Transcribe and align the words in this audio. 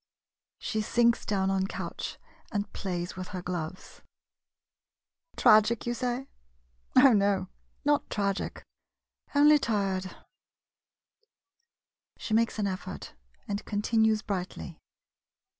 [She 0.57 0.81
sinks 0.81 1.27
down 1.27 1.51
on 1.51 1.67
couch 1.67 2.17
and 2.51 2.73
plays 2.73 3.15
with 3.15 3.27
her 3.27 3.43
gloves.'] 3.43 4.01
27 5.35 5.45
MODERN 5.45 5.45
MONOLOGUES 5.45 5.67
Tragic— 5.67 5.85
you 5.85 5.93
say? 5.93 6.27
Oh, 7.07 7.13
no— 7.13 7.49
not 7.85 8.09
tragic— 8.09 8.63
only 9.35 9.59
tired. 9.59 10.15
[She 12.17 12.33
makes 12.33 12.57
an 12.57 12.65
effort 12.65 13.13
and 13.47 13.63
continues 13.65 14.23
brightly. 14.23 14.79